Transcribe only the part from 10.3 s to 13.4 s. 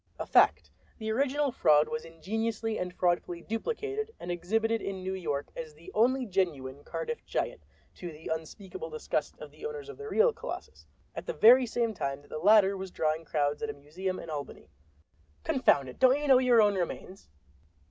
colossus) at the very same time that the latter was drawing